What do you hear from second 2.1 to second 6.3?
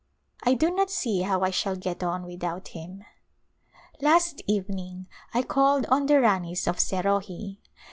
without him. Last evening I called on the